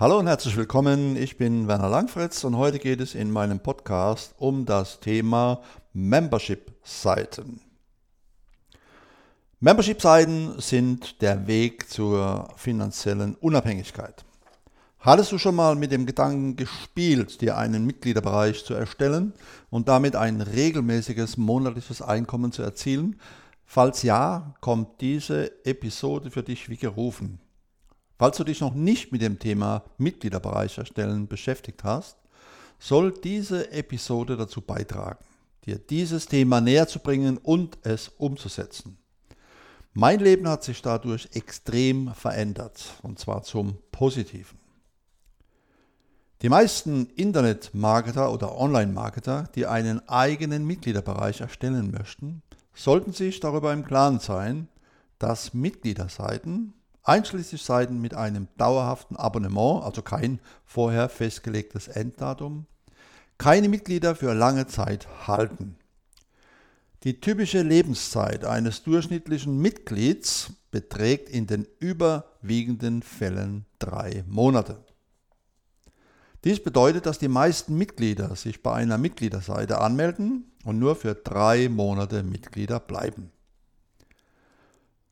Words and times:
Hallo 0.00 0.18
und 0.18 0.28
herzlich 0.28 0.56
willkommen. 0.56 1.14
Ich 1.14 1.36
bin 1.36 1.68
Werner 1.68 1.90
Langfritz 1.90 2.42
und 2.44 2.56
heute 2.56 2.78
geht 2.78 3.02
es 3.02 3.14
in 3.14 3.30
meinem 3.30 3.60
Podcast 3.60 4.34
um 4.38 4.64
das 4.64 4.98
Thema 4.98 5.60
Membership-Seiten. 5.92 7.60
Membership-Seiten 9.60 10.58
sind 10.58 11.20
der 11.20 11.46
Weg 11.46 11.90
zur 11.90 12.48
finanziellen 12.56 13.34
Unabhängigkeit. 13.34 14.24
Hattest 15.00 15.32
du 15.32 15.36
schon 15.36 15.54
mal 15.54 15.76
mit 15.76 15.92
dem 15.92 16.06
Gedanken 16.06 16.56
gespielt, 16.56 17.42
dir 17.42 17.58
einen 17.58 17.84
Mitgliederbereich 17.84 18.64
zu 18.64 18.72
erstellen 18.72 19.34
und 19.68 19.88
damit 19.88 20.16
ein 20.16 20.40
regelmäßiges 20.40 21.36
monatliches 21.36 22.00
Einkommen 22.00 22.52
zu 22.52 22.62
erzielen? 22.62 23.20
Falls 23.66 24.02
ja, 24.02 24.54
kommt 24.62 25.02
diese 25.02 25.66
Episode 25.66 26.30
für 26.30 26.42
dich 26.42 26.70
wie 26.70 26.78
gerufen. 26.78 27.38
Falls 28.20 28.36
du 28.36 28.44
dich 28.44 28.60
noch 28.60 28.74
nicht 28.74 29.12
mit 29.12 29.22
dem 29.22 29.38
Thema 29.38 29.82
Mitgliederbereich 29.96 30.76
erstellen 30.76 31.26
beschäftigt 31.26 31.84
hast, 31.84 32.18
soll 32.78 33.14
diese 33.14 33.72
Episode 33.72 34.36
dazu 34.36 34.60
beitragen, 34.60 35.24
dir 35.64 35.78
dieses 35.78 36.26
Thema 36.26 36.60
näher 36.60 36.86
zu 36.86 36.98
bringen 36.98 37.38
und 37.38 37.78
es 37.82 38.10
umzusetzen. 38.18 38.98
Mein 39.94 40.20
Leben 40.20 40.46
hat 40.46 40.64
sich 40.64 40.82
dadurch 40.82 41.30
extrem 41.32 42.12
verändert, 42.12 42.92
und 43.00 43.18
zwar 43.18 43.42
zum 43.42 43.78
Positiven. 43.90 44.58
Die 46.42 46.50
meisten 46.50 47.06
Internetmarketer 47.16 48.30
oder 48.30 48.54
Online-Marketer, 48.54 49.48
die 49.54 49.64
einen 49.64 50.06
eigenen 50.10 50.66
Mitgliederbereich 50.66 51.40
erstellen 51.40 51.90
möchten, 51.90 52.42
sollten 52.74 53.14
sich 53.14 53.40
darüber 53.40 53.72
im 53.72 53.86
Klaren 53.86 54.20
sein, 54.20 54.68
dass 55.18 55.54
Mitgliederseiten 55.54 56.74
einschließlich 57.02 57.62
Seiten 57.62 58.00
mit 58.00 58.14
einem 58.14 58.48
dauerhaften 58.56 59.16
Abonnement, 59.16 59.84
also 59.84 60.02
kein 60.02 60.40
vorher 60.64 61.08
festgelegtes 61.08 61.88
Enddatum, 61.88 62.66
keine 63.38 63.68
Mitglieder 63.68 64.14
für 64.14 64.34
lange 64.34 64.66
Zeit 64.66 65.08
halten. 65.26 65.76
Die 67.04 67.20
typische 67.20 67.62
Lebenszeit 67.62 68.44
eines 68.44 68.82
durchschnittlichen 68.82 69.58
Mitglieds 69.58 70.52
beträgt 70.70 71.30
in 71.30 71.46
den 71.46 71.66
überwiegenden 71.78 73.02
Fällen 73.02 73.64
drei 73.78 74.22
Monate. 74.28 74.84
Dies 76.44 76.62
bedeutet, 76.62 77.06
dass 77.06 77.18
die 77.18 77.28
meisten 77.28 77.76
Mitglieder 77.76 78.36
sich 78.36 78.62
bei 78.62 78.74
einer 78.74 78.98
Mitgliederseite 78.98 79.78
anmelden 79.80 80.52
und 80.64 80.78
nur 80.78 80.96
für 80.96 81.14
drei 81.14 81.68
Monate 81.68 82.22
Mitglieder 82.22 82.80
bleiben. 82.80 83.30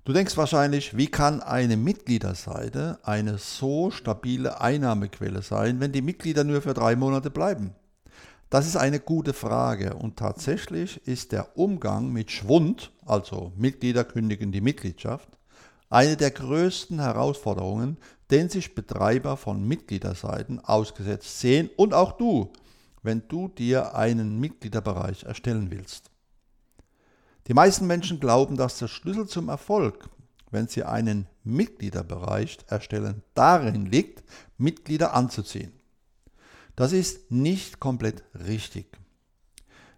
Du 0.09 0.14
denkst 0.14 0.39
wahrscheinlich, 0.39 0.97
wie 0.97 1.09
kann 1.09 1.42
eine 1.42 1.77
Mitgliederseite 1.77 2.98
eine 3.03 3.37
so 3.37 3.91
stabile 3.91 4.59
Einnahmequelle 4.59 5.42
sein, 5.42 5.81
wenn 5.81 5.92
die 5.92 6.01
Mitglieder 6.01 6.45
nur 6.45 6.62
für 6.62 6.73
drei 6.73 6.97
Monate 6.97 7.28
bleiben? 7.28 7.75
Das 8.48 8.67
ist 8.67 8.77
eine 8.77 9.01
gute 9.01 9.34
Frage 9.34 9.92
und 9.92 10.17
tatsächlich 10.17 11.06
ist 11.06 11.33
der 11.33 11.59
Umgang 11.59 12.11
mit 12.11 12.31
Schwund, 12.31 12.91
also 13.05 13.53
Mitglieder 13.55 14.03
kündigen 14.03 14.51
die 14.51 14.62
Mitgliedschaft, 14.62 15.29
eine 15.91 16.17
der 16.17 16.31
größten 16.31 17.01
Herausforderungen, 17.01 17.98
denen 18.31 18.48
sich 18.48 18.75
Betreiber 18.75 19.36
von 19.36 19.69
Mitgliederseiten 19.69 20.59
ausgesetzt 20.59 21.39
sehen 21.39 21.69
und 21.77 21.92
auch 21.92 22.12
du, 22.12 22.51
wenn 23.03 23.25
du 23.29 23.48
dir 23.48 23.95
einen 23.95 24.41
Mitgliederbereich 24.41 25.24
erstellen 25.24 25.70
willst. 25.70 26.08
Die 27.48 27.55
meisten 27.55 27.86
Menschen 27.86 28.20
glauben, 28.20 28.57
dass 28.57 28.79
der 28.79 28.89
Schlüssel 28.89 29.27
zum 29.27 29.48
Erfolg, 29.48 30.11
wenn 30.51 30.69
sie 30.69 30.85
einen 30.85 31.27
Mitgliederbereich 31.45 32.59
erstellen, 32.67 33.23
darin 33.35 33.86
liegt, 33.86 34.23
Mitglieder 34.59 35.14
anzuziehen. 35.14 35.73
Das 36.77 36.92
ist 36.92 37.31
nicht 37.31 37.81
komplett 37.81 38.23
richtig. 38.35 38.86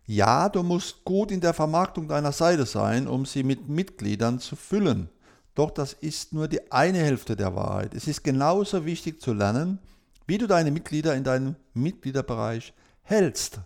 Ja, 0.06 0.49
du 0.49 0.62
musst 0.62 1.05
gut 1.05 1.31
in 1.31 1.41
der 1.41 1.55
Vermarktung 1.55 2.09
deiner 2.09 2.33
Seite 2.33 2.66
sein, 2.66 3.06
um 3.06 3.27
sie 3.27 3.43
mit 3.43 3.69
Mitgliedern 3.69 4.38
zu 4.38 4.56
füllen. 4.56 5.09
Doch 5.55 5.71
das 5.71 5.93
ist 5.93 6.32
nur 6.32 6.49
die 6.49 6.71
eine 6.71 6.99
Hälfte 6.99 7.37
der 7.37 7.55
Wahrheit. 7.55 7.94
Es 7.94 8.06
ist 8.06 8.22
genauso 8.22 8.87
wichtig 8.87 9.21
zu 9.21 9.32
lernen, 9.32 9.78
wie 10.27 10.38
du 10.38 10.47
deine 10.47 10.71
Mitglieder 10.71 11.15
in 11.17 11.25
deinem 11.25 11.56
Mitgliederbereich 11.75 12.72
hältst. 13.03 13.59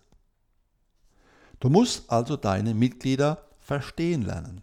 Du 1.61 1.69
musst 1.69 2.11
also 2.11 2.37
deine 2.37 2.75
Mitglieder 2.75 3.45
verstehen 3.65 4.23
lernen. 4.23 4.63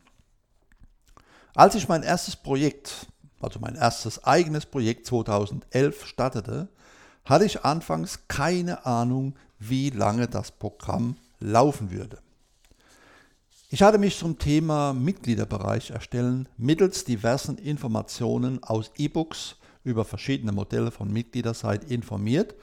Als 1.56 1.76
ich 1.76 1.90
mein 1.90 2.04
erstes 2.04 2.36
Projekt, 2.36 3.08
also 3.42 3.60
mein 3.60 3.76
erstes 3.76 4.24
eigenes 4.24 4.66
Projekt 4.66 5.08
2011 5.08 6.06
startete, 6.06 6.70
hatte 7.26 7.46
ich 7.46 7.66
anfangs 7.66 8.28
keine 8.28 8.86
Ahnung, 8.86 9.36
wie 9.60 9.90
lange 9.90 10.28
das 10.28 10.52
Programm 10.52 11.18
laufen 11.40 11.92
würde. 11.92 12.20
Ich 13.70 13.82
hatte 13.82 13.98
mich 13.98 14.18
zum 14.18 14.38
Thema 14.38 14.94
Mitgliederbereich 14.94 15.92
erstellen 15.92 16.48
mittels 16.58 17.06
diversen 17.06 17.58
Informationen 17.58 18.64
aus 18.64 18.92
E-Books 18.98 19.56
über 19.84 20.06
verschiedene 20.06 20.52
Modelle 20.52 20.92
von 20.92 21.12
Mitgliederseite 21.12 21.88
informiert, 21.88 22.56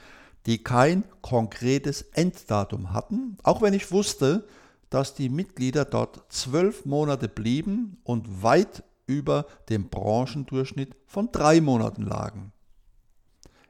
die 0.47 0.63
kein 0.63 1.05
konkretes 1.21 2.03
Enddatum 2.13 2.93
hatten, 2.93 3.39
auch 3.43 3.63
wenn 3.63 3.75
ich 3.75 3.91
wusste, 3.91 4.47
dass 4.91 5.15
die 5.15 5.29
Mitglieder 5.29 5.85
dort 5.85 6.23
zwölf 6.29 6.85
Monate 6.85 7.29
blieben 7.29 7.99
und 8.05 8.43
weit 8.43 8.85
über 9.07 9.47
dem 9.69 9.89
Branchendurchschnitt 9.89 10.97
von 11.07 11.31
drei 11.33 11.61
Monaten 11.61 12.03
lagen. 12.03 12.53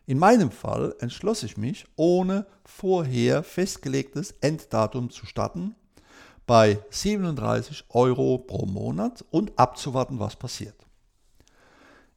In 0.06 0.18
meinem 0.18 0.50
Fall 0.50 0.94
entschloss 1.00 1.42
ich 1.42 1.56
mich, 1.56 1.86
ohne 1.96 2.46
vorher 2.64 3.42
festgelegtes 3.42 4.32
Enddatum 4.40 5.10
zu 5.10 5.26
starten, 5.26 5.74
bei 6.46 6.82
37 6.90 7.84
Euro 7.90 8.38
pro 8.38 8.64
Monat 8.64 9.22
und 9.30 9.58
abzuwarten, 9.58 10.18
was 10.18 10.34
passiert. 10.34 10.88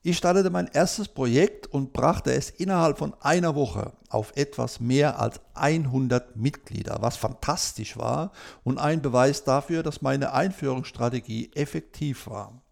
Ich 0.03 0.17
startete 0.17 0.49
mein 0.49 0.65
erstes 0.65 1.07
Projekt 1.09 1.67
und 1.67 1.93
brachte 1.93 2.33
es 2.33 2.49
innerhalb 2.49 2.97
von 2.97 3.13
einer 3.21 3.53
Woche 3.53 3.93
auf 4.09 4.35
etwas 4.35 4.79
mehr 4.79 5.19
als 5.19 5.39
100 5.53 6.35
Mitglieder, 6.35 6.97
was 7.01 7.17
fantastisch 7.17 7.97
war 7.97 8.31
und 8.63 8.79
ein 8.79 9.03
Beweis 9.03 9.43
dafür, 9.43 9.83
dass 9.83 10.01
meine 10.01 10.33
Einführungsstrategie 10.33 11.51
effektiv 11.53 12.25
war. 12.25 12.63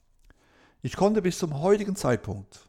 Ich 0.82 0.96
konnte 0.96 1.22
bis 1.22 1.38
zum 1.38 1.62
heutigen 1.62 1.96
Zeitpunkt 1.96 2.68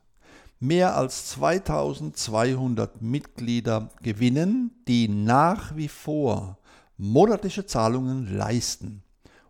mehr 0.59 0.95
als 0.95 1.31
2200 1.31 3.01
Mitglieder 3.01 3.89
gewinnen, 4.03 4.73
die 4.87 5.09
nach 5.09 5.75
wie 5.75 5.89
vor 5.89 6.59
monatliche 6.99 7.65
Zahlungen 7.65 8.37
leisten 8.37 9.03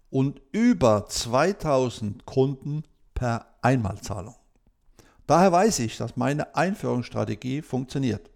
und 0.08 0.40
über 0.52 1.06
2000 1.08 2.26
Kunden 2.26 2.84
per 3.12 3.46
Einmalzahlung. 3.60 4.36
Daher 5.30 5.52
weiß 5.52 5.78
ich, 5.78 5.96
dass 5.96 6.16
meine 6.16 6.56
Einführungsstrategie 6.56 7.62
funktioniert. 7.62 8.28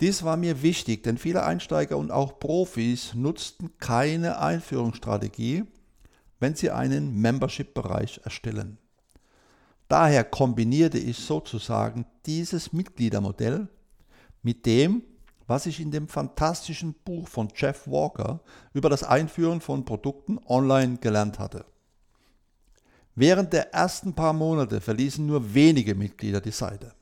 Dies 0.00 0.24
war 0.24 0.36
mir 0.36 0.62
wichtig, 0.62 1.04
denn 1.04 1.16
viele 1.16 1.44
Einsteiger 1.44 1.96
und 1.96 2.10
auch 2.10 2.40
Profis 2.40 3.14
nutzten 3.14 3.78
keine 3.78 4.40
Einführungsstrategie, 4.40 5.62
wenn 6.40 6.56
sie 6.56 6.72
einen 6.72 7.20
Membership-Bereich 7.20 8.20
erstellen. 8.24 8.78
Daher 9.86 10.24
kombinierte 10.24 10.98
ich 10.98 11.18
sozusagen 11.18 12.04
dieses 12.26 12.72
Mitgliedermodell 12.72 13.68
mit 14.42 14.66
dem, 14.66 15.04
was 15.46 15.66
ich 15.66 15.78
in 15.78 15.92
dem 15.92 16.08
fantastischen 16.08 16.96
Buch 17.04 17.28
von 17.28 17.46
Jeff 17.54 17.86
Walker 17.86 18.40
über 18.72 18.90
das 18.90 19.04
Einführen 19.04 19.60
von 19.60 19.84
Produkten 19.84 20.40
online 20.48 20.96
gelernt 20.96 21.38
hatte. 21.38 21.64
Während 23.20 23.52
der 23.52 23.74
ersten 23.74 24.14
paar 24.14 24.32
Monate 24.32 24.80
verließen 24.80 25.26
nur 25.26 25.52
wenige 25.52 25.94
Mitglieder 25.94 26.40
die 26.40 26.52
Seite. 26.52 26.94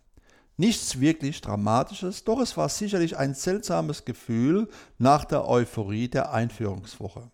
Nichts 0.56 0.98
wirklich 0.98 1.40
Dramatisches, 1.40 2.24
doch 2.24 2.40
es 2.40 2.56
war 2.56 2.68
sicherlich 2.68 3.16
ein 3.16 3.34
seltsames 3.34 4.04
Gefühl 4.04 4.68
nach 4.98 5.24
der 5.24 5.46
Euphorie 5.46 6.08
der 6.08 6.32
Einführungswoche. 6.32 7.30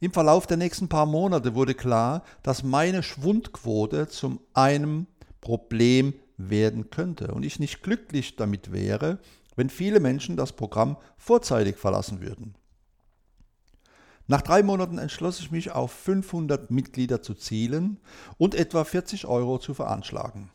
Im 0.00 0.12
Verlauf 0.12 0.48
der 0.48 0.56
nächsten 0.56 0.88
paar 0.88 1.06
Monate 1.06 1.54
wurde 1.54 1.74
klar, 1.74 2.24
dass 2.42 2.64
meine 2.64 3.04
Schwundquote 3.04 4.08
zum 4.08 4.40
einem 4.52 5.06
Problem 5.40 6.14
werden 6.38 6.90
könnte 6.90 7.32
und 7.32 7.44
ich 7.44 7.60
nicht 7.60 7.84
glücklich 7.84 8.34
damit 8.34 8.72
wäre, 8.72 9.20
wenn 9.54 9.70
viele 9.70 10.00
Menschen 10.00 10.36
das 10.36 10.50
Programm 10.54 10.96
vorzeitig 11.18 11.76
verlassen 11.76 12.20
würden. 12.20 12.56
Nach 14.30 14.42
drei 14.42 14.62
Monaten 14.62 14.98
entschloss 14.98 15.40
ich 15.40 15.50
mich 15.50 15.72
auf 15.72 15.90
500 15.90 16.70
Mitglieder 16.70 17.20
zu 17.20 17.34
zielen 17.34 17.98
und 18.38 18.54
etwa 18.54 18.84
40 18.84 19.26
Euro 19.26 19.58
zu 19.58 19.74
veranschlagen. 19.74 20.50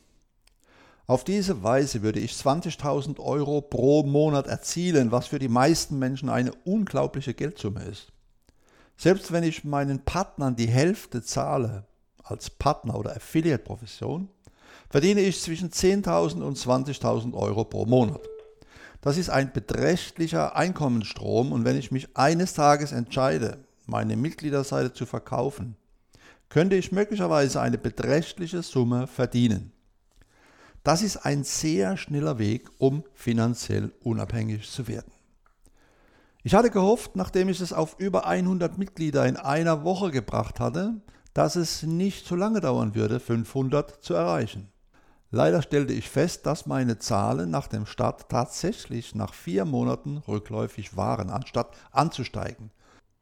Auf 1.08 1.26
diese 1.26 1.62
Weise 1.62 2.02
würde 2.02 2.22
ich 2.22 2.32
20.000 2.32 3.20
Euro 3.20 3.60
pro 3.60 4.04
Monat 4.04 4.48
erzielen, 4.48 5.12
was 5.12 5.28
für 5.28 5.40
die 5.40 5.50
meisten 5.50 6.00
Menschen 6.00 6.30
eine 6.30 6.54
unglaubliche 6.64 7.34
Geldsumme 7.34 7.84
ist. 7.84 8.14
Selbst 8.96 9.34
wenn 9.34 9.44
ich 9.44 9.66
meinen 9.66 10.06
Partnern 10.06 10.56
die 10.56 10.70
Hälfte 10.70 11.22
zahle, 11.22 11.84
als 12.24 12.50
Partner 12.50 12.98
oder 12.98 13.14
Affiliate-Profession, 13.18 14.30
verdiene 14.90 15.20
ich 15.20 15.42
zwischen 15.42 15.70
10.000 15.70 16.42
und 16.44 16.58
20.000 16.58 17.34
Euro 17.34 17.66
pro 17.66 17.86
Monat. 17.86 18.22
Das 19.06 19.18
ist 19.18 19.30
ein 19.30 19.54
beträchtlicher 19.54 20.56
Einkommensstrom 20.56 21.52
und 21.52 21.64
wenn 21.64 21.78
ich 21.78 21.92
mich 21.92 22.18
eines 22.18 22.56
Tages 22.56 22.92
entscheide, 22.92 23.60
meine 23.86 24.18
Mitgliederseite 24.18 24.94
zu 24.94 25.06
verkaufen, 25.06 25.76
könnte 26.50 26.76
ich 26.76 26.92
möglicherweise 26.92 27.62
eine 27.62 27.78
beträchtliche 27.78 28.64
Summe 28.64 29.06
verdienen. 29.06 29.72
Das 30.84 31.04
ist 31.04 31.18
ein 31.18 31.44
sehr 31.44 31.98
schneller 31.98 32.40
Weg, 32.40 32.68
um 32.80 33.04
finanziell 33.14 33.94
unabhängig 34.02 34.72
zu 34.72 34.88
werden. 34.88 35.12
Ich 36.42 36.56
hatte 36.56 36.72
gehofft, 36.72 37.16
nachdem 37.16 37.48
ich 37.50 37.62
es 37.62 37.74
auf 37.74 38.00
über 38.00 38.26
100 38.26 38.80
Mitglieder 38.80 39.28
in 39.28 39.38
einer 39.38 39.84
Woche 39.84 40.10
gebracht 40.10 40.60
hatte, 40.60 40.96
dass 41.36 41.56
es 41.56 41.84
nicht 41.84 42.26
so 42.26 42.36
lange 42.36 42.60
dauern 42.60 42.96
würde, 42.96 43.20
500 43.20 44.04
zu 44.04 44.16
erreichen. 44.16 44.72
Leider 45.36 45.62
stellte 45.62 45.92
ich 45.92 46.10
fest, 46.10 46.46
dass 46.46 46.66
meine 46.66 46.98
Zahlen 46.98 47.52
nach 47.52 47.68
dem 47.68 47.86
Start 47.86 48.30
tatsächlich 48.30 49.16
nach 49.16 49.34
vier 49.34 49.66
Monaten 49.66 50.16
rückläufig 50.16 50.96
waren, 50.96 51.30
anstatt 51.30 51.76
anzusteigen. 51.92 52.72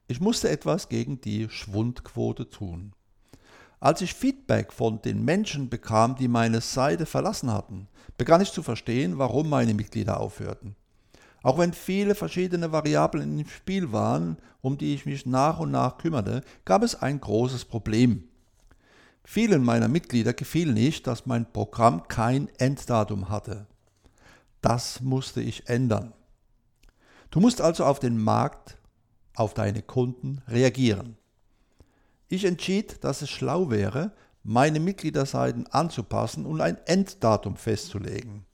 Ich 0.06 0.22
musste 0.22 0.48
etwas 0.48 0.90
gegen 0.90 1.22
die 1.22 1.50
Schwundquote 1.50 2.52
tun. 2.52 2.94
Als 3.80 4.02
ich 4.02 4.14
Feedback 4.14 4.72
von 4.72 5.02
den 5.02 5.26
Menschen 5.26 5.70
bekam, 5.70 6.16
die 6.16 6.28
meine 6.28 6.62
Seite 6.62 7.08
verlassen 7.08 7.52
hatten, 7.52 7.88
begann 8.16 8.42
ich 8.42 8.52
zu 8.52 8.62
verstehen, 8.62 9.18
warum 9.18 9.50
meine 9.50 9.74
Mitglieder 9.74 10.20
aufhörten. 10.20 10.76
Auch 11.42 11.58
wenn 11.58 11.74
viele 11.74 12.14
verschiedene 12.14 12.72
Variablen 12.72 13.40
im 13.40 13.48
Spiel 13.48 13.92
waren, 13.92 14.38
um 14.62 14.78
die 14.78 14.94
ich 14.94 15.08
mich 15.08 15.26
nach 15.26 15.58
und 15.58 15.72
nach 15.72 15.98
kümmerte, 15.98 16.44
gab 16.64 16.84
es 16.84 16.94
ein 16.94 17.20
großes 17.20 17.66
Problem. 17.66 18.30
Vielen 19.24 19.64
meiner 19.64 19.88
Mitglieder 19.88 20.34
gefiel 20.34 20.74
nicht, 20.74 21.08
dass 21.08 21.26
mein 21.26 21.52
Programm 21.52 22.08
kein 22.08 22.50
Enddatum 22.58 23.30
hatte. 23.30 23.68
Das 24.62 25.02
musste 25.02 25.42
ich 25.42 25.70
ändern. 25.70 26.14
Du 27.32 27.40
musst 27.40 27.62
also 27.62 27.86
auf 27.86 28.00
den 28.00 28.22
Markt, 28.22 28.78
auf 29.36 29.54
deine 29.54 29.82
Kunden 29.82 30.42
reagieren. 30.48 31.18
Ich 32.28 32.46
entschied, 32.46 33.04
dass 33.04 33.22
es 33.22 33.30
schlau 33.30 33.70
wäre, 33.70 34.12
meine 34.44 34.80
Mitgliederseiten 34.80 35.68
anzupassen 35.68 36.46
und 36.46 36.62
ein 36.62 36.78
Enddatum 36.86 37.56
festzulegen. 37.56 38.46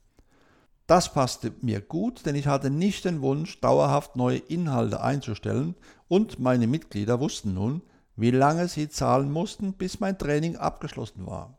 Das 0.86 1.14
passte 1.14 1.52
mir 1.62 1.82
gut, 1.82 2.26
denn 2.26 2.36
ich 2.36 2.48
hatte 2.48 2.70
nicht 2.70 3.06
den 3.06 3.22
Wunsch, 3.22 3.60
dauerhaft 3.60 4.16
neue 4.16 4.38
Inhalte 4.38 5.02
einzustellen 5.02 5.76
und 6.08 6.40
meine 6.40 6.68
Mitglieder 6.68 7.20
wussten 7.20 7.54
nun, 7.54 7.82
wie 8.20 8.32
lange 8.32 8.68
sie 8.68 8.90
zahlen 8.90 9.32
mussten, 9.32 9.74
bis 9.74 10.02
mein 10.02 10.18
Training 10.18 10.58
abgeschlossen 10.58 11.26
war. 11.26 11.58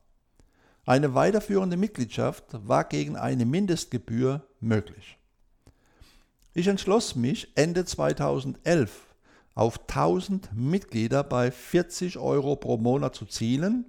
Eine 0.84 1.14
weiterführende 1.14 1.78
Mitgliedschaft 1.78 2.44
war 2.52 2.84
gegen 2.84 3.16
eine 3.16 3.46
Mindestgebühr 3.46 4.46
möglich. 4.60 5.16
Ich 6.52 6.66
entschloss 6.66 7.16
mich 7.16 7.50
Ende 7.54 7.86
2011 7.86 9.14
auf 9.54 9.80
1000 9.88 10.50
Mitglieder 10.52 11.24
bei 11.24 11.50
40 11.50 12.18
Euro 12.18 12.56
pro 12.56 12.76
Monat 12.76 13.14
zu 13.14 13.24
zielen 13.24 13.86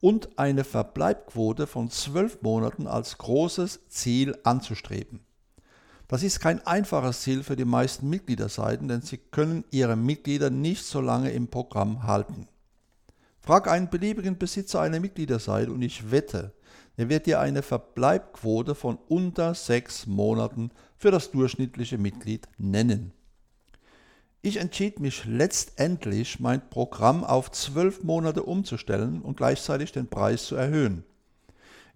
und 0.00 0.38
eine 0.38 0.64
Verbleibquote 0.64 1.66
von 1.66 1.90
zwölf 1.90 2.40
Monaten 2.40 2.86
als 2.86 3.18
großes 3.18 3.88
Ziel 3.88 4.38
anzustreben. 4.42 5.20
Das 6.10 6.24
ist 6.24 6.40
kein 6.40 6.66
einfaches 6.66 7.20
Ziel 7.20 7.44
für 7.44 7.54
die 7.54 7.64
meisten 7.64 8.10
Mitgliederseiten, 8.10 8.88
denn 8.88 9.00
sie 9.00 9.16
können 9.16 9.62
ihre 9.70 9.94
Mitglieder 9.94 10.50
nicht 10.50 10.84
so 10.84 11.00
lange 11.00 11.30
im 11.30 11.46
Programm 11.46 12.02
halten. 12.02 12.48
Frag 13.38 13.68
einen 13.68 13.90
beliebigen 13.90 14.36
Besitzer 14.36 14.80
einer 14.80 14.98
Mitgliederseite 14.98 15.70
und 15.70 15.82
ich 15.82 16.10
wette, 16.10 16.52
er 16.96 17.08
wird 17.08 17.26
dir 17.26 17.38
eine 17.38 17.62
Verbleibquote 17.62 18.74
von 18.74 18.98
unter 19.06 19.54
sechs 19.54 20.08
Monaten 20.08 20.72
für 20.96 21.12
das 21.12 21.30
durchschnittliche 21.30 21.96
Mitglied 21.96 22.48
nennen. 22.58 23.12
Ich 24.42 24.56
entschied 24.56 24.98
mich 24.98 25.26
letztendlich, 25.26 26.40
mein 26.40 26.70
Programm 26.70 27.22
auf 27.22 27.52
zwölf 27.52 28.02
Monate 28.02 28.42
umzustellen 28.42 29.22
und 29.22 29.36
gleichzeitig 29.36 29.92
den 29.92 30.08
Preis 30.08 30.46
zu 30.46 30.56
erhöhen. 30.56 31.04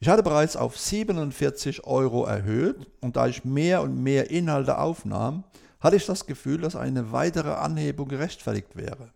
Ich 0.01 0.09
hatte 0.09 0.23
bereits 0.23 0.57
auf 0.57 0.79
47 0.79 1.87
Euro 1.87 2.25
erhöht 2.25 2.87
und 3.01 3.17
da 3.17 3.27
ich 3.27 3.45
mehr 3.45 3.83
und 3.83 4.03
mehr 4.03 4.31
Inhalte 4.31 4.79
aufnahm, 4.79 5.45
hatte 5.81 5.97
ich 5.97 6.07
das 6.07 6.27
Gefühl, 6.27 6.61
dass 6.61 6.77
eine 6.77 7.13
weitere 7.13 7.53
Anhebung 7.53 8.09
gerechtfertigt 8.09 8.75
wäre. 8.75 9.13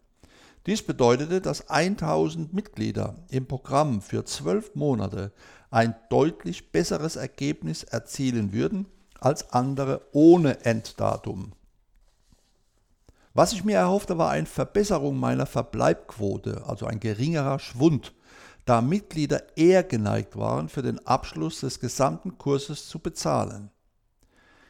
Dies 0.66 0.82
bedeutete, 0.82 1.40
dass 1.40 1.70
1000 1.70 2.52
Mitglieder 2.52 3.16
im 3.30 3.46
Programm 3.46 4.02
für 4.02 4.24
zwölf 4.24 4.74
Monate 4.74 5.32
ein 5.70 5.94
deutlich 6.10 6.72
besseres 6.72 7.16
Ergebnis 7.16 7.84
erzielen 7.84 8.52
würden 8.52 8.86
als 9.20 9.52
andere 9.52 10.02
ohne 10.12 10.64
Enddatum. 10.64 11.52
Was 13.34 13.52
ich 13.52 13.64
mir 13.64 13.76
erhoffte, 13.76 14.18
war 14.18 14.30
eine 14.30 14.46
Verbesserung 14.46 15.18
meiner 15.18 15.46
Verbleibquote, 15.46 16.64
also 16.66 16.86
ein 16.86 17.00
geringerer 17.00 17.58
Schwund, 17.58 18.12
da 18.68 18.82
Mitglieder 18.82 19.56
eher 19.56 19.82
geneigt 19.82 20.36
waren, 20.36 20.68
für 20.68 20.82
den 20.82 21.04
Abschluss 21.06 21.60
des 21.60 21.80
gesamten 21.80 22.36
Kurses 22.36 22.86
zu 22.86 22.98
bezahlen. 22.98 23.70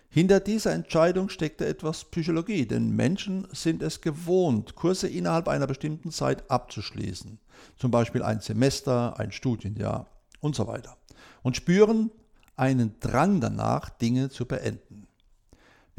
Hinter 0.08 0.38
dieser 0.38 0.72
Entscheidung 0.72 1.28
steckte 1.28 1.66
etwas 1.66 2.04
Psychologie, 2.04 2.64
denn 2.64 2.94
Menschen 2.94 3.48
sind 3.52 3.82
es 3.82 4.00
gewohnt, 4.00 4.76
Kurse 4.76 5.08
innerhalb 5.08 5.48
einer 5.48 5.66
bestimmten 5.66 6.12
Zeit 6.12 6.48
abzuschließen, 6.48 7.40
zum 7.76 7.90
Beispiel 7.90 8.22
ein 8.22 8.40
Semester, 8.40 9.18
ein 9.18 9.32
Studienjahr 9.32 10.06
und 10.38 10.54
so 10.54 10.68
weiter, 10.68 10.96
und 11.42 11.56
spüren 11.56 12.12
einen 12.54 13.00
Drang 13.00 13.40
danach, 13.40 13.90
Dinge 13.90 14.30
zu 14.30 14.46
beenden. 14.46 15.07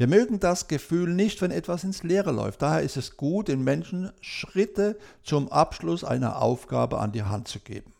Wir 0.00 0.06
mögen 0.06 0.40
das 0.40 0.66
Gefühl 0.66 1.12
nicht, 1.12 1.42
wenn 1.42 1.50
etwas 1.50 1.84
ins 1.84 2.02
Leere 2.02 2.32
läuft. 2.32 2.62
Daher 2.62 2.80
ist 2.80 2.96
es 2.96 3.18
gut, 3.18 3.48
den 3.48 3.62
Menschen 3.62 4.10
Schritte 4.22 4.96
zum 5.22 5.52
Abschluss 5.52 6.04
einer 6.04 6.40
Aufgabe 6.40 6.98
an 6.98 7.12
die 7.12 7.24
Hand 7.24 7.48
zu 7.48 7.60
geben. 7.60 7.92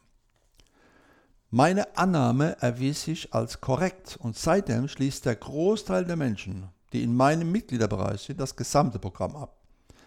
Meine 1.50 1.98
Annahme 1.98 2.56
erwies 2.62 3.02
sich 3.02 3.34
als 3.34 3.60
korrekt 3.60 4.16
und 4.18 4.34
seitdem 4.34 4.88
schließt 4.88 5.26
der 5.26 5.36
Großteil 5.36 6.06
der 6.06 6.16
Menschen, 6.16 6.68
die 6.94 7.02
in 7.02 7.14
meinem 7.14 7.52
Mitgliederbereich 7.52 8.22
sind, 8.22 8.40
das 8.40 8.56
gesamte 8.56 8.98
Programm 8.98 9.36
ab. 9.36 9.58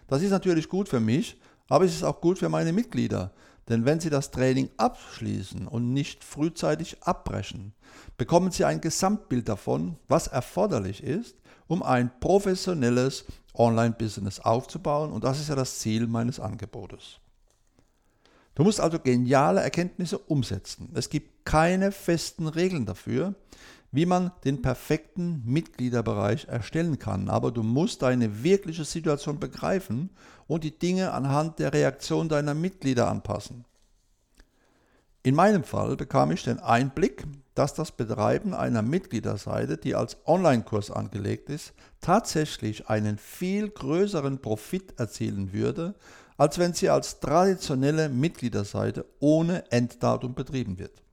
Das 0.07 0.23
ist 0.23 0.31
natürlich 0.31 0.69
gut 0.69 0.89
für 0.89 1.00
mich, 1.00 1.39
aber 1.69 1.85
es 1.85 1.93
ist 1.93 2.03
auch 2.03 2.21
gut 2.21 2.39
für 2.39 2.50
meine 2.50 2.73
Mitglieder, 2.73 3.33
denn 3.69 3.85
wenn 3.85 4.00
sie 4.00 4.09
das 4.09 4.31
Training 4.31 4.71
abschließen 4.77 5.67
und 5.67 5.93
nicht 5.93 6.23
frühzeitig 6.23 7.03
abbrechen, 7.03 7.75
bekommen 8.17 8.50
sie 8.50 8.65
ein 8.65 8.81
Gesamtbild 8.81 9.47
davon, 9.47 9.97
was 10.07 10.25
erforderlich 10.25 11.03
ist, 11.03 11.35
um 11.74 11.82
ein 11.82 12.12
professionelles 12.20 13.25
Online-Business 13.56 14.39
aufzubauen. 14.39 15.12
Und 15.12 15.24
das 15.24 15.39
ist 15.39 15.50
ja 15.50 15.56
das 15.56 15.80
Ziel 15.80 16.08
meines 16.08 16.39
Angebotes. 16.39 17.20
Du 18.56 18.63
musst 18.63 18.80
also 18.80 19.00
geniale 19.00 19.62
Erkenntnisse 19.62 20.20
umsetzen. 20.20 20.92
Es 20.94 21.10
gibt 21.10 21.46
keine 21.46 21.92
festen 21.92 22.48
Regeln 22.48 22.86
dafür, 22.86 23.34
wie 23.92 24.06
man 24.06 24.32
den 24.44 24.62
perfekten 24.62 25.42
Mitgliederbereich 25.46 26.46
erstellen 26.46 27.00
kann. 27.00 27.30
Aber 27.30 27.51
du 27.51 27.63
musst 27.63 28.03
deine 28.03 28.44
wirkliche 28.44 28.86
Situation 28.86 29.39
begreifen 29.39 30.12
und 30.46 30.63
die 30.63 30.77
Dinge 30.77 31.12
anhand 31.12 31.58
der 31.58 31.74
Reaktion 31.74 32.30
deiner 32.30 32.53
Mitglieder 32.53 33.10
anpassen. 33.10 33.65
In 35.24 35.34
meinem 35.34 35.63
Fall 35.63 35.96
bekam 35.96 36.32
ich 36.32 36.44
den 36.44 36.60
Einblick, 36.60 37.25
dass 37.55 37.74
das 37.74 37.91
Betreiben 37.91 38.53
einer 38.53 38.81
Mitgliederseite, 38.81 39.77
die 39.77 39.95
als 39.95 40.17
Online-Kurs 40.25 40.91
angelegt 40.91 41.50
ist, 41.50 41.74
tatsächlich 42.01 42.89
einen 42.89 43.17
viel 43.17 43.69
größeren 43.69 44.39
Profit 44.39 45.00
erzielen 45.00 45.53
würde, 45.53 45.93
als 46.38 46.57
wenn 46.57 46.74
sie 46.74 46.89
als 46.89 47.19
traditionelle 47.19 48.10
Mitgliederseite 48.10 49.05
ohne 49.19 49.72
Enddatum 49.72 50.33
betrieben 50.33 50.79
wird. 50.79 51.03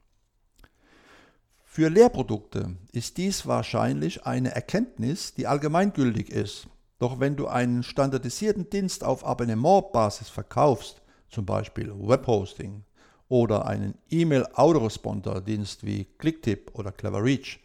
Für 1.65 1.89
Lehrprodukte 1.89 2.77
ist 2.91 3.17
dies 3.17 3.47
wahrscheinlich 3.47 4.27
eine 4.27 4.55
Erkenntnis, 4.55 5.35
die 5.35 5.47
allgemeingültig 5.47 6.31
ist. 6.31 6.67
Doch 6.99 7.21
wenn 7.21 7.37
du 7.37 7.47
einen 7.47 7.83
standardisierten 7.83 8.69
Dienst 8.69 9.05
auf 9.05 9.25
Abonnementbasis 9.25 10.29
verkaufst, 10.29 11.01
zum 11.29 11.47
Beispiel 11.47 11.93
Webhosting, 11.97 12.83
oder 13.31 13.67
einen 13.67 13.95
E-Mail-Autoresponder-Dienst 14.11 15.87
wie 15.87 16.05
Clicktip 16.19 16.73
oder 16.75 16.93
CleverReach, 16.93 17.61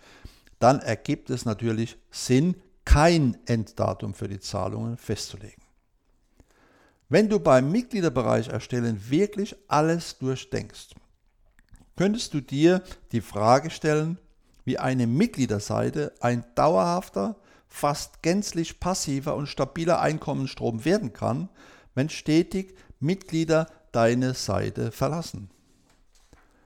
dann 0.59 0.79
ergibt 0.79 1.29
es 1.29 1.43
natürlich 1.43 1.97
Sinn, 2.11 2.55
kein 2.85 3.35
Enddatum 3.47 4.13
für 4.13 4.29
die 4.29 4.39
Zahlungen 4.39 4.95
festzulegen. 4.95 5.61
Wenn 7.09 7.29
du 7.29 7.39
beim 7.39 7.71
Mitgliederbereich 7.71 8.47
erstellen 8.47 9.09
wirklich 9.09 9.55
alles 9.67 10.17
durchdenkst, 10.19 10.95
könntest 11.95 12.33
du 12.35 12.41
dir 12.41 12.83
die 13.11 13.21
Frage 13.21 13.71
stellen, 13.71 14.19
wie 14.65 14.77
eine 14.77 15.07
Mitgliederseite 15.07 16.13
ein 16.19 16.45
dauerhafter, 16.53 17.37
fast 17.67 18.21
gänzlich 18.21 18.79
passiver 18.79 19.35
und 19.35 19.47
stabiler 19.47 19.99
Einkommensstrom 19.99 20.85
werden 20.85 21.11
kann, 21.11 21.49
wenn 21.95 22.09
stetig 22.09 22.75
Mitglieder 22.99 23.67
deine 23.91 24.33
Seite 24.33 24.91
verlassen. 24.91 25.49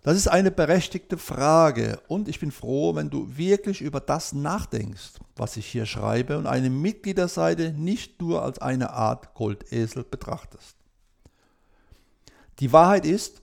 Das 0.02 0.16
ist 0.16 0.28
eine 0.30 0.50
berechtigte 0.50 1.18
Frage 1.18 2.00
und 2.08 2.30
ich 2.30 2.40
bin 2.40 2.52
froh, 2.52 2.96
wenn 2.96 3.10
du 3.10 3.36
wirklich 3.38 3.82
über 3.82 4.00
das 4.00 4.32
nachdenkst, 4.32 5.20
was 5.36 5.58
ich 5.58 5.66
hier 5.66 5.86
schreibe 5.86 6.38
und 6.38 6.48
eine 6.48 6.70
Mitgliederseite 6.70 7.74
nicht 7.74 8.22
nur 8.22 8.44
als 8.44 8.60
eine 8.60 8.92
Art 8.92 9.34
Goldesel 9.34 10.06
betrachtest. 10.06 10.78
Die 12.60 12.72
Wahrheit 12.72 13.06
ist, 13.06 13.42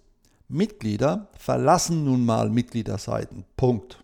Mitglieder 0.49 1.29
verlassen 1.39 2.05
nun 2.05 2.25
mal 2.25 2.49
Mitgliederseiten. 2.49 3.45
Punkt. 3.57 4.03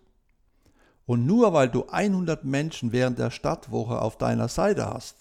Und 1.07 1.27
nur 1.27 1.53
weil 1.53 1.69
du 1.69 1.87
100 1.89 2.45
Menschen 2.45 2.93
während 2.93 3.19
der 3.19 3.31
Stadtwoche 3.31 4.01
auf 4.01 4.19
deiner 4.19 4.49
Seite 4.49 4.87
hast, 4.87 5.17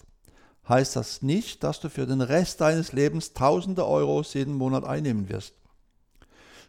heißt 0.68 0.96
das 0.96 1.22
nicht, 1.22 1.64
dass 1.64 1.80
du 1.80 1.88
für 1.88 2.06
den 2.06 2.20
Rest 2.20 2.60
deines 2.60 2.92
Lebens 2.92 3.32
tausende 3.32 3.86
Euros 3.86 4.34
jeden 4.34 4.54
Monat 4.54 4.84
einnehmen 4.84 5.28
wirst. 5.28 5.54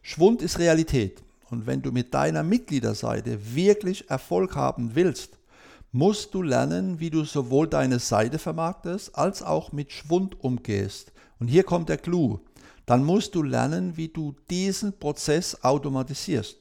Schwund 0.06 0.42
ist 0.42 0.60
Realität. 0.60 1.24
Und 1.50 1.66
wenn 1.66 1.82
du 1.82 1.94
mit 1.94 2.14
deiner 2.14 2.44
Mitgliederseite 2.44 3.56
wirklich 3.56 4.10
Erfolg 4.10 4.56
haben 4.56 4.96
willst, 4.96 5.40
musst 5.94 6.34
du 6.34 6.42
lernen, 6.42 7.00
wie 7.00 7.10
du 7.10 7.24
sowohl 7.24 7.70
deine 7.70 8.00
Seite 8.00 8.38
vermarktest, 8.38 9.16
als 9.18 9.42
auch 9.42 9.72
mit 9.72 9.94
Schwund 9.94 10.44
umgehst. 10.44 11.14
Und 11.40 11.48
hier 11.48 11.64
kommt 11.64 11.88
der 11.88 11.98
Clou. 11.98 12.42
Dann 12.86 13.06
musst 13.06 13.34
du 13.34 13.44
lernen, 13.44 13.96
wie 13.96 14.10
du 14.10 14.36
diesen 14.50 15.00
Prozess 15.00 15.64
automatisierst. 15.64 16.58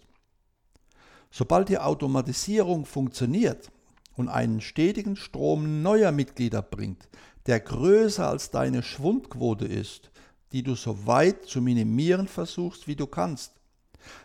Sobald 1.32 1.68
die 1.68 1.78
Automatisierung 1.78 2.84
funktioniert 2.86 3.72
und 4.14 4.28
einen 4.28 4.60
stetigen 4.60 5.16
Strom 5.16 5.82
neuer 5.82 6.12
Mitglieder 6.12 6.62
bringt, 6.62 7.08
der 7.46 7.58
größer 7.58 8.28
als 8.28 8.50
deine 8.50 8.84
Schwundquote 8.84 9.64
ist, 9.64 10.11
die 10.52 10.62
du 10.62 10.74
so 10.74 11.06
weit 11.06 11.46
zu 11.46 11.60
minimieren 11.60 12.28
versuchst, 12.28 12.86
wie 12.86 12.96
du 12.96 13.06
kannst, 13.06 13.52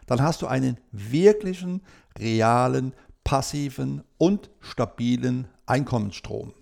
dann 0.05 0.21
hast 0.21 0.41
du 0.41 0.47
einen 0.47 0.77
wirklichen, 0.91 1.81
realen, 2.17 2.93
passiven 3.23 4.03
und 4.17 4.49
stabilen 4.59 5.47
Einkommensstrom. 5.65 6.53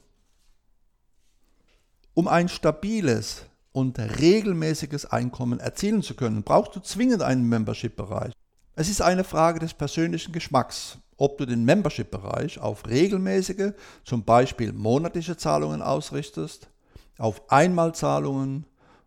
Um 2.14 2.28
ein 2.28 2.50
stabiles 2.50 3.44
und 3.72 4.00
regelmäßiges 4.00 5.06
Einkommen 5.06 5.60
erzielen 5.60 6.02
zu 6.02 6.16
können, 6.16 6.44
brauchst 6.44 6.76
du 6.76 6.80
zwingend 6.80 7.22
einen 7.22 7.48
Membership-Bereich. 7.48 8.34
Es 8.76 8.90
ist 8.90 9.02
eine 9.02 9.24
Frage 9.24 9.60
des 9.60 9.74
persönlichen 9.74 10.32
Geschmacks, 10.32 10.98
ob 11.18 11.38
du 11.38 11.46
den 11.46 11.66
Membership-Bereich 11.66 12.60
auf 12.60 12.88
regelmäßige, 12.88 13.74
zum 14.04 14.24
Beispiel 14.24 14.74
monatliche 14.74 15.38
Zahlungen 15.38 15.82
ausrichtest, 15.82 16.70
auf 17.18 17.50
Einmalzahlungen 17.52 18.66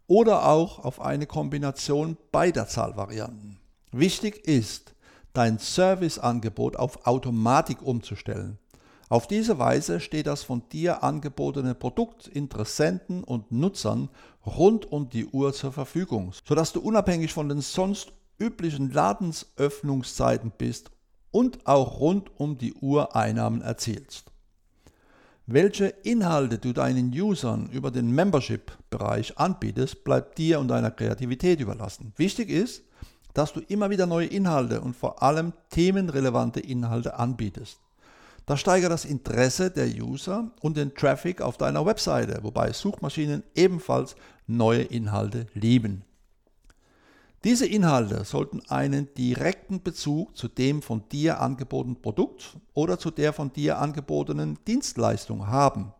oder 0.08 0.48
auch 0.48 0.84
auf 0.84 1.00
eine 1.00 1.26
Kombination 1.26 2.16
beider 2.32 2.66
Zahlvarianten. 2.66 3.60
Wichtig 3.92 4.44
ist, 4.46 4.94
dein 5.32 5.58
Serviceangebot 5.58 6.76
auf 6.76 7.06
Automatik 7.06 7.82
umzustellen. 7.82 8.58
Auf 9.08 9.26
diese 9.26 9.58
Weise 9.58 10.00
steht 10.00 10.26
das 10.26 10.42
von 10.42 10.62
dir 10.70 11.02
angebotene 11.02 11.74
Produkt 11.74 12.26
Interessenten 12.26 13.22
und 13.22 13.52
Nutzern 13.52 14.10
rund 14.44 14.90
um 14.90 15.08
die 15.08 15.26
Uhr 15.26 15.52
zur 15.52 15.72
Verfügung, 15.72 16.32
sodass 16.44 16.72
du 16.72 16.80
unabhängig 16.80 17.32
von 17.32 17.48
den 17.48 17.60
sonst 17.60 18.12
üblichen 18.38 18.90
Ladensöffnungszeiten 18.90 20.52
bist 20.56 20.90
und 21.30 21.66
auch 21.66 22.00
rund 22.00 22.30
um 22.38 22.58
die 22.58 22.74
Uhr 22.74 23.16
Einnahmen 23.16 23.62
erzielst. 23.62 24.30
Welche 25.50 25.86
Inhalte 26.02 26.58
du 26.58 26.74
deinen 26.74 27.10
Usern 27.10 27.70
über 27.72 27.90
den 27.90 28.10
Membership-Bereich 28.10 29.38
anbietest, 29.38 30.04
bleibt 30.04 30.36
dir 30.36 30.60
und 30.60 30.68
deiner 30.68 30.90
Kreativität 30.90 31.58
überlassen. 31.58 32.12
Wichtig 32.18 32.50
ist, 32.50 32.82
dass 33.32 33.54
du 33.54 33.60
immer 33.60 33.88
wieder 33.88 34.04
neue 34.04 34.26
Inhalte 34.26 34.82
und 34.82 34.94
vor 34.94 35.22
allem 35.22 35.54
themenrelevante 35.70 36.60
Inhalte 36.60 37.18
anbietest. 37.18 37.80
Das 38.44 38.60
steigert 38.60 38.92
das 38.92 39.06
Interesse 39.06 39.70
der 39.70 39.86
User 39.86 40.50
und 40.60 40.76
den 40.76 40.94
Traffic 40.94 41.40
auf 41.40 41.56
deiner 41.56 41.86
Webseite, 41.86 42.40
wobei 42.42 42.74
Suchmaschinen 42.74 43.42
ebenfalls 43.54 44.16
neue 44.46 44.82
Inhalte 44.82 45.46
lieben. 45.54 46.04
Diese 47.44 47.66
Inhalte 47.66 48.24
sollten 48.24 48.62
einen 48.68 49.14
direkten 49.14 49.82
Bezug 49.82 50.36
zu 50.36 50.48
dem 50.48 50.82
von 50.82 51.08
dir 51.08 51.40
angebotenen 51.40 52.02
Produkt 52.02 52.56
oder 52.74 52.98
zu 52.98 53.12
der 53.12 53.32
von 53.32 53.52
dir 53.52 53.78
angebotenen 53.78 54.58
Dienstleistung 54.66 55.46
haben. 55.46 55.92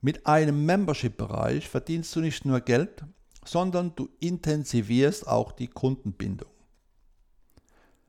Mit 0.00 0.26
einem 0.26 0.66
Membership-Bereich 0.66 1.68
verdienst 1.68 2.14
du 2.16 2.20
nicht 2.20 2.44
nur 2.44 2.60
Geld, 2.60 3.04
sondern 3.44 3.94
du 3.94 4.08
intensivierst 4.18 5.28
auch 5.28 5.52
die 5.52 5.68
Kundenbindung. 5.68 6.50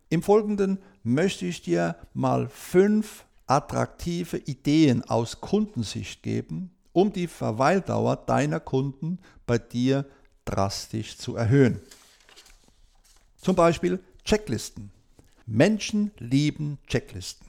Im 0.10 0.24
Folgenden 0.24 0.79
möchte 1.03 1.46
ich 1.46 1.62
dir 1.62 1.96
mal 2.13 2.50
fünf 2.50 3.25
attraktive 3.46 4.38
Ideen 4.38 5.03
aus 5.03 5.41
Kundensicht 5.41 6.24
geben, 6.24 6.72
um 6.91 7.13
die 7.13 7.27
Verweildauer 7.27 8.15
deiner 8.15 8.60
Kunden 8.60 9.20
bei 9.46 9.58
dir 9.60 10.05
drastisch 10.46 11.17
zu 11.17 11.36
erhöhen. 11.36 11.82
Zum 13.45 13.55
Beispiel 13.55 13.99
Checklisten. 14.23 14.89
Menschen 15.45 16.09
lieben 16.17 16.79
Checklisten. 16.87 17.45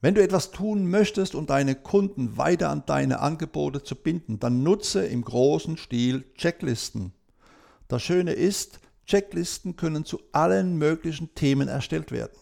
Wenn 0.00 0.16
du 0.16 0.20
etwas 0.20 0.50
tun 0.50 0.90
möchtest, 0.90 1.36
um 1.36 1.46
deine 1.46 1.76
Kunden 1.76 2.36
weiter 2.36 2.70
an 2.70 2.82
deine 2.86 3.20
Angebote 3.20 3.84
zu 3.84 3.94
binden, 3.94 4.40
dann 4.40 4.64
nutze 4.64 5.06
im 5.06 5.22
großen 5.22 5.76
Stil 5.76 6.24
Checklisten. 6.34 7.12
Das 7.86 8.02
Schöne 8.02 8.32
ist, 8.32 8.80
Checklisten 9.06 9.76
können 9.76 10.04
zu 10.04 10.18
allen 10.32 10.76
möglichen 10.76 11.32
Themen 11.36 11.68
erstellt 11.68 12.10
werden. 12.10 12.36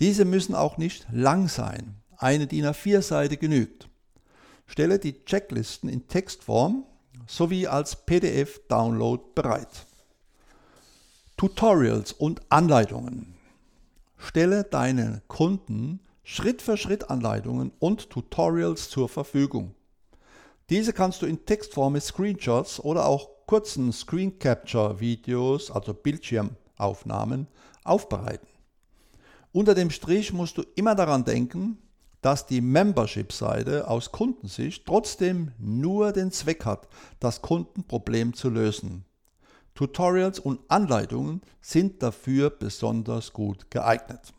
Diese 0.00 0.24
müssen 0.24 0.56
auch 0.56 0.76
nicht 0.76 1.06
lang 1.12 1.46
sein. 1.46 2.02
Eine 2.16 2.48
DIN 2.48 2.64
A4-Seite 2.66 3.36
genügt. 3.36 3.88
Stelle 4.66 4.98
die 4.98 5.24
Checklisten 5.24 5.88
in 5.88 6.08
Textform 6.08 6.84
sowie 7.28 7.68
als 7.68 7.94
PDF-Download 7.94 9.22
bereit. 9.36 9.86
Tutorials 11.38 12.10
und 12.10 12.42
Anleitungen. 12.48 13.36
Stelle 14.16 14.64
deinen 14.64 15.22
Kunden 15.28 16.00
Schritt 16.24 16.60
für 16.60 16.76
Schritt 16.76 17.10
Anleitungen 17.10 17.70
und 17.78 18.10
Tutorials 18.10 18.90
zur 18.90 19.08
Verfügung. 19.08 19.76
Diese 20.68 20.92
kannst 20.92 21.22
du 21.22 21.26
in 21.26 21.46
Textform 21.46 21.92
mit 21.92 22.02
Screenshots 22.02 22.80
oder 22.80 23.06
auch 23.06 23.28
kurzen 23.46 23.92
Screen 23.92 24.40
Capture 24.40 24.98
Videos, 24.98 25.70
also 25.70 25.94
Bildschirmaufnahmen, 25.94 27.46
aufbereiten. 27.84 28.48
Unter 29.52 29.76
dem 29.76 29.90
Strich 29.90 30.32
musst 30.32 30.58
du 30.58 30.64
immer 30.74 30.96
daran 30.96 31.22
denken, 31.22 31.78
dass 32.20 32.46
die 32.46 32.60
Membership-Seite 32.60 33.86
aus 33.86 34.10
Kundensicht 34.10 34.84
trotzdem 34.86 35.52
nur 35.56 36.10
den 36.10 36.32
Zweck 36.32 36.64
hat, 36.64 36.88
das 37.20 37.42
Kundenproblem 37.42 38.34
zu 38.34 38.50
lösen. 38.50 39.04
Tutorials 39.78 40.40
und 40.40 40.58
Anleitungen 40.66 41.40
sind 41.60 42.02
dafür 42.02 42.50
besonders 42.50 43.32
gut 43.32 43.70
geeignet. 43.70 44.34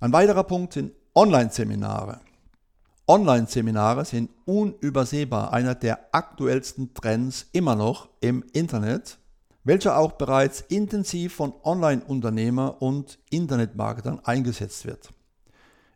Ein 0.00 0.12
weiterer 0.12 0.44
Punkt 0.44 0.74
sind 0.74 0.92
Online-Seminare. 1.14 2.20
Online-Seminare 3.08 4.04
sind 4.04 4.28
unübersehbar 4.44 5.54
einer 5.54 5.74
der 5.74 6.14
aktuellsten 6.14 6.92
Trends 6.92 7.46
immer 7.52 7.74
noch 7.74 8.10
im 8.20 8.44
Internet, 8.52 9.16
welcher 9.64 9.96
auch 9.96 10.12
bereits 10.12 10.60
intensiv 10.60 11.32
von 11.32 11.54
Online-Unternehmer 11.64 12.82
und 12.82 13.18
Internetmarketern 13.30 14.20
eingesetzt 14.26 14.84
wird. 14.84 15.08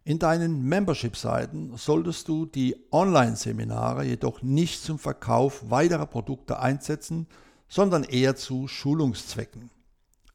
In 0.04 0.18
deinen 0.18 0.62
Membership-Seiten 0.62 1.76
solltest 1.76 2.28
du 2.28 2.46
die 2.46 2.76
Online-Seminare 2.90 4.04
jedoch 4.04 4.40
nicht 4.40 4.82
zum 4.82 4.98
Verkauf 4.98 5.68
weiterer 5.68 6.06
Produkte 6.06 6.58
einsetzen, 6.58 7.26
sondern 7.68 8.04
eher 8.04 8.36
zu 8.36 8.68
Schulungszwecken. 8.68 9.70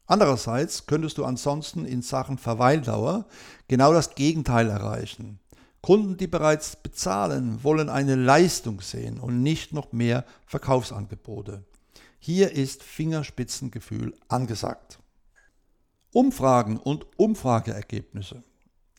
Andererseits 0.05 0.88
könntest 0.88 1.17
du 1.17 1.25
ansonsten 1.25 1.85
in 1.85 2.01
Sachen 2.01 2.38
Verweildauer 2.38 3.25
genau 3.67 3.93
das 3.93 4.15
Gegenteil 4.15 4.69
erreichen. 4.69 5.39
Kunden, 5.81 6.17
die 6.17 6.27
bereits 6.27 6.75
bezahlen, 6.75 7.63
wollen 7.63 7.89
eine 7.89 8.15
Leistung 8.15 8.81
sehen 8.81 9.19
und 9.19 9.41
nicht 9.41 9.73
noch 9.73 9.93
mehr 9.93 10.25
Verkaufsangebote. 10.45 11.63
Hier 12.19 12.51
ist 12.51 12.83
Fingerspitzengefühl 12.83 14.13
angesagt. 14.27 15.00
Umfragen 16.11 16.77
und 16.77 17.07
Umfrageergebnisse. 17.17 18.43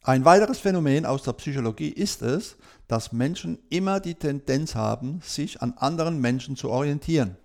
Ein 0.03 0.25
weiteres 0.25 0.59
Phänomen 0.59 1.07
aus 1.07 1.23
der 1.23 1.35
Psychologie 1.35 1.91
ist 1.91 2.23
es, 2.23 2.57
dass 2.89 3.13
Menschen 3.13 3.59
immer 3.69 4.01
die 4.01 4.17
Tendenz 4.17 4.75
haben, 4.75 5.21
sich 5.23 5.63
an 5.63 5.75
anderen 5.77 6.21
Menschen 6.21 6.57
zu 6.57 6.71
orientieren. 6.71 7.37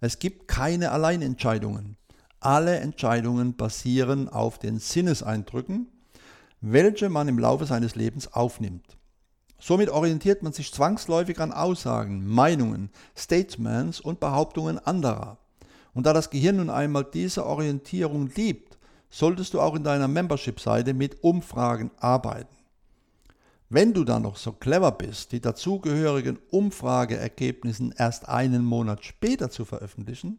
Es 0.00 0.20
gibt 0.20 0.46
keine 0.46 0.92
Alleinentscheidungen. 0.92 1.96
Alle 2.40 2.78
Entscheidungen 2.78 3.56
basieren 3.56 4.28
auf 4.28 4.58
den 4.58 4.78
Sinneseindrücken, 4.78 5.88
welche 6.60 7.08
man 7.08 7.26
im 7.26 7.38
Laufe 7.38 7.66
seines 7.66 7.96
Lebens 7.96 8.32
aufnimmt. 8.32 8.96
Somit 9.58 9.90
orientiert 9.90 10.44
man 10.44 10.52
sich 10.52 10.72
zwangsläufig 10.72 11.40
an 11.40 11.52
Aussagen, 11.52 12.24
Meinungen, 12.24 12.90
Statements 13.16 13.98
und 13.98 14.20
Behauptungen 14.20 14.78
anderer. 14.78 15.38
Und 15.94 16.06
da 16.06 16.12
das 16.12 16.30
Gehirn 16.30 16.56
nun 16.56 16.70
einmal 16.70 17.04
diese 17.04 17.44
Orientierung 17.44 18.30
liebt, 18.36 18.78
solltest 19.10 19.54
du 19.54 19.60
auch 19.60 19.74
in 19.74 19.82
deiner 19.82 20.06
Membership-Seite 20.06 20.94
mit 20.94 21.24
Umfragen 21.24 21.90
arbeiten. 21.98 22.57
Wenn 23.70 23.92
du 23.92 24.04
dann 24.04 24.22
noch 24.22 24.36
so 24.36 24.52
clever 24.52 24.92
bist, 24.92 25.32
die 25.32 25.40
dazugehörigen 25.40 26.38
Umfrageergebnisse 26.50 27.90
erst 27.96 28.28
einen 28.28 28.64
Monat 28.64 29.04
später 29.04 29.50
zu 29.50 29.66
veröffentlichen, 29.66 30.38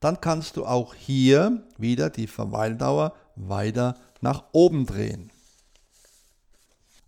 dann 0.00 0.20
kannst 0.20 0.56
du 0.56 0.64
auch 0.64 0.94
hier 0.94 1.66
wieder 1.76 2.08
die 2.08 2.26
Verweildauer 2.26 3.14
weiter 3.34 3.96
nach 4.22 4.44
oben 4.52 4.86
drehen. 4.86 5.30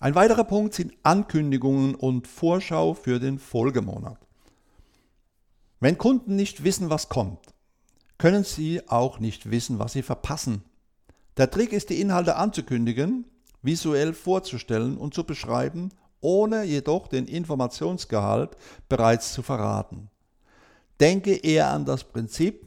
Ein 0.01 0.15
weiterer 0.15 0.45
Punkt 0.45 0.75
sind 0.75 0.93
Ankündigungen 1.03 1.95
und 1.95 2.27
Vorschau 2.27 2.95
für 2.95 3.19
den 3.19 3.39
Folgemonat. 3.39 4.19
Wenn 5.81 5.97
Kunden 5.97 6.37
nicht 6.37 6.63
wissen, 6.63 6.91
was 6.91 7.09
kommt, 7.09 7.41
können 8.19 8.45
sie 8.45 8.87
auch 8.89 9.19
nicht 9.19 9.51
wissen, 9.51 9.79
was 9.79 9.93
sie 9.95 10.03
verpassen. 10.03 10.63
Der 11.37 11.51
Trick 11.51 11.73
ist, 11.73 11.89
die 11.89 12.01
Inhalte 12.01 12.37
anzukündigen 12.37 13.25
visuell 13.63 14.13
vorzustellen 14.13 14.97
und 14.97 15.15
zu 15.15 15.25
beschreiben, 15.25 15.91
ohne 16.21 16.65
jedoch 16.65 17.09
den 17.09 17.27
Informationsgehalt 17.27 18.57
bereits 18.89 19.33
zu 19.33 19.43
verraten. 19.43 20.11
Denke 21.01 21.35
eher 21.37 21.69
an 21.69 21.85
das 21.85 22.05
Prinzip 22.05 22.67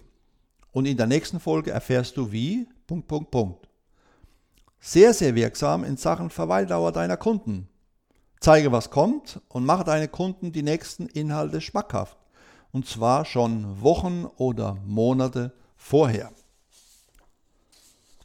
und 0.71 0.85
in 0.85 0.97
der 0.97 1.07
nächsten 1.07 1.39
Folge 1.39 1.71
erfährst 1.71 2.15
du 2.17 2.31
wie. 2.31 2.67
Punkt, 2.87 3.07
Punkt, 3.07 3.31
Punkt. 3.31 3.67
Sehr, 4.79 5.13
sehr 5.13 5.35
wirksam 5.35 5.83
in 5.83 5.97
Sachen 5.97 6.29
Verweildauer 6.29 6.91
deiner 6.91 7.17
Kunden. 7.17 7.67
Zeige, 8.39 8.71
was 8.71 8.89
kommt 8.89 9.39
und 9.49 9.65
mache 9.65 9.83
deine 9.83 10.07
Kunden 10.07 10.51
die 10.51 10.63
nächsten 10.63 11.07
Inhalte 11.07 11.61
schmackhaft. 11.61 12.17
Und 12.71 12.87
zwar 12.87 13.25
schon 13.25 13.81
Wochen 13.81 14.25
oder 14.37 14.77
Monate 14.85 15.53
vorher. 15.75 16.31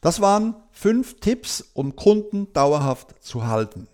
Das 0.01 0.21
waren 0.21 0.57
fünf 0.71 1.21
Tipps, 1.21 1.63
um 1.73 1.97
Kunden 1.97 2.53
dauerhaft 2.53 3.23
zu 3.23 3.47
halten. 3.47 3.89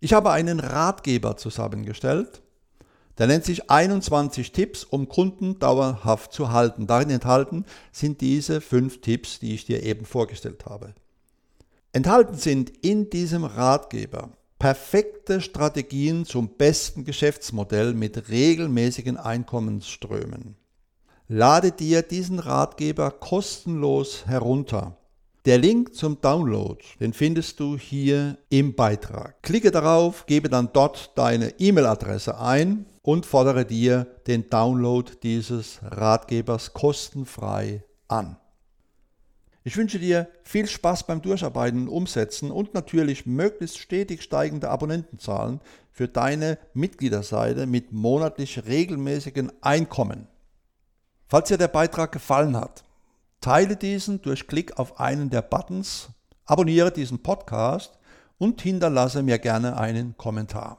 Ich 0.00 0.12
habe 0.12 0.30
einen 0.30 0.60
Ratgeber 0.60 1.36
zusammengestellt, 1.36 2.42
der 3.18 3.28
nennt 3.28 3.44
sich 3.44 3.70
21 3.70 4.52
Tipps, 4.52 4.84
um 4.84 5.08
Kunden 5.08 5.58
dauerhaft 5.58 6.32
zu 6.32 6.50
halten. 6.50 6.86
Darin 6.86 7.10
enthalten 7.10 7.64
sind 7.92 8.20
diese 8.20 8.60
fünf 8.60 9.00
Tipps, 9.00 9.38
die 9.38 9.54
ich 9.54 9.64
dir 9.64 9.82
eben 9.82 10.04
vorgestellt 10.04 10.66
habe. 10.66 10.94
Enthalten 11.92 12.34
sind 12.34 12.72
in 12.84 13.08
diesem 13.08 13.44
Ratgeber 13.44 14.30
perfekte 14.58 15.40
Strategien 15.40 16.24
zum 16.24 16.56
besten 16.56 17.04
Geschäftsmodell 17.04 17.94
mit 17.94 18.28
regelmäßigen 18.28 19.16
Einkommensströmen. 19.16 20.56
Lade 21.28 21.72
dir 21.72 22.02
diesen 22.02 22.38
Ratgeber 22.38 23.10
kostenlos 23.10 24.26
herunter. 24.26 24.98
Der 25.46 25.56
Link 25.56 25.94
zum 25.94 26.20
Download, 26.20 26.78
den 27.00 27.14
findest 27.14 27.60
du 27.60 27.78
hier 27.78 28.36
im 28.50 28.74
Beitrag. 28.74 29.42
Klicke 29.42 29.70
darauf, 29.70 30.26
gebe 30.26 30.50
dann 30.50 30.68
dort 30.74 31.16
deine 31.16 31.58
E-Mail-Adresse 31.58 32.38
ein 32.38 32.84
und 33.00 33.24
fordere 33.24 33.64
dir 33.64 34.06
den 34.26 34.50
Download 34.50 35.10
dieses 35.22 35.80
Ratgebers 35.82 36.74
kostenfrei 36.74 37.84
an. 38.06 38.36
Ich 39.62 39.78
wünsche 39.78 39.98
dir 39.98 40.28
viel 40.42 40.66
Spaß 40.66 41.06
beim 41.06 41.22
Durcharbeiten 41.22 41.84
und 41.84 41.88
Umsetzen 41.88 42.50
und 42.50 42.74
natürlich 42.74 43.24
möglichst 43.24 43.78
stetig 43.78 44.22
steigende 44.22 44.68
Abonnentenzahlen 44.68 45.62
für 45.90 46.06
deine 46.06 46.58
Mitgliederseite 46.74 47.66
mit 47.66 47.92
monatlich 47.92 48.66
regelmäßigen 48.66 49.50
Einkommen. 49.62 50.28
Falls 51.34 51.48
dir 51.48 51.58
der 51.58 51.66
Beitrag 51.66 52.12
gefallen 52.12 52.56
hat, 52.56 52.84
teile 53.40 53.74
diesen 53.74 54.22
durch 54.22 54.46
Klick 54.46 54.78
auf 54.78 55.00
einen 55.00 55.30
der 55.30 55.42
Buttons, 55.42 56.10
abonniere 56.44 56.92
diesen 56.92 57.24
Podcast 57.24 57.98
und 58.38 58.62
hinterlasse 58.62 59.20
mir 59.24 59.40
gerne 59.40 59.76
einen 59.76 60.16
Kommentar. 60.16 60.78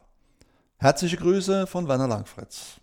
Herzliche 0.78 1.18
Grüße 1.18 1.68
von 1.68 1.90
Werner 1.90 2.08
Langfritz. 2.08 2.80